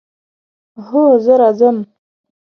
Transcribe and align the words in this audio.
هو، 0.87 1.03
زه 1.23 1.33
راځم 1.41 1.77